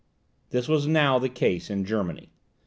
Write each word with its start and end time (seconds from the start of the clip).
This 0.49 0.67
was 0.67 0.87
now 0.87 1.19
the 1.19 1.29
case 1.29 1.69
in 1.69 1.85
Germany. 1.85 2.31